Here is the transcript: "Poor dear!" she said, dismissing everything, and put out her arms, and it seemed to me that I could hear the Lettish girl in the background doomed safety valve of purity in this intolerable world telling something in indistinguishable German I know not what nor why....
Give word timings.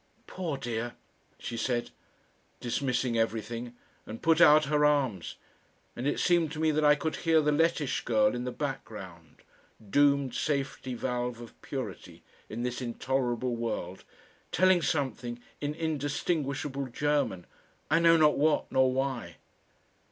"Poor 0.25 0.57
dear!" 0.57 0.93
she 1.37 1.55
said, 1.55 1.91
dismissing 2.59 3.19
everything, 3.19 3.75
and 4.07 4.23
put 4.23 4.41
out 4.41 4.65
her 4.65 4.83
arms, 4.83 5.35
and 5.95 6.07
it 6.07 6.19
seemed 6.19 6.51
to 6.51 6.59
me 6.59 6.71
that 6.71 6.83
I 6.83 6.95
could 6.95 7.17
hear 7.17 7.39
the 7.39 7.51
Lettish 7.51 8.03
girl 8.03 8.33
in 8.33 8.43
the 8.43 8.51
background 8.51 9.43
doomed 9.91 10.33
safety 10.33 10.95
valve 10.95 11.39
of 11.39 11.61
purity 11.61 12.23
in 12.49 12.63
this 12.63 12.81
intolerable 12.81 13.55
world 13.55 14.03
telling 14.51 14.81
something 14.81 15.39
in 15.59 15.75
indistinguishable 15.75 16.87
German 16.87 17.45
I 17.91 17.99
know 17.99 18.17
not 18.17 18.39
what 18.39 18.71
nor 18.71 18.91
why.... 18.91 19.35